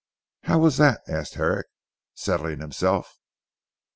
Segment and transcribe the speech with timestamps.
[0.45, 1.67] "How was that?" asked Herrick
[2.15, 3.19] settling himself.